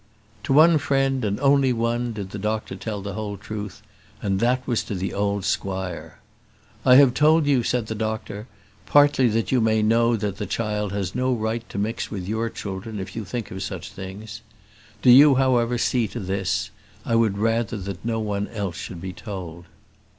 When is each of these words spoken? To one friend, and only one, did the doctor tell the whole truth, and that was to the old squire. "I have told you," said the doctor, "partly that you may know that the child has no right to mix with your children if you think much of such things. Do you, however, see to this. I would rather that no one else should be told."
To 0.45 0.53
one 0.53 0.79
friend, 0.79 1.23
and 1.23 1.39
only 1.41 1.71
one, 1.71 2.11
did 2.13 2.31
the 2.31 2.39
doctor 2.39 2.75
tell 2.75 3.03
the 3.03 3.13
whole 3.13 3.37
truth, 3.37 3.83
and 4.19 4.39
that 4.39 4.65
was 4.65 4.81
to 4.85 4.95
the 4.95 5.13
old 5.13 5.45
squire. 5.45 6.17
"I 6.83 6.95
have 6.95 7.13
told 7.13 7.45
you," 7.45 7.61
said 7.61 7.85
the 7.85 7.93
doctor, 7.93 8.47
"partly 8.87 9.27
that 9.27 9.51
you 9.51 9.61
may 9.61 9.83
know 9.83 10.15
that 10.15 10.37
the 10.37 10.47
child 10.47 10.91
has 10.91 11.13
no 11.13 11.31
right 11.31 11.69
to 11.69 11.77
mix 11.77 12.09
with 12.09 12.27
your 12.27 12.49
children 12.49 12.99
if 12.99 13.15
you 13.15 13.23
think 13.25 13.51
much 13.51 13.57
of 13.57 13.61
such 13.61 13.89
things. 13.91 14.41
Do 15.03 15.11
you, 15.11 15.35
however, 15.35 15.77
see 15.77 16.07
to 16.07 16.19
this. 16.19 16.71
I 17.05 17.13
would 17.13 17.37
rather 17.37 17.77
that 17.77 18.03
no 18.03 18.19
one 18.19 18.47
else 18.47 18.77
should 18.77 19.01
be 19.01 19.13
told." 19.13 19.65